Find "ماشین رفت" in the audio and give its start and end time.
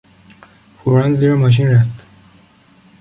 1.35-2.05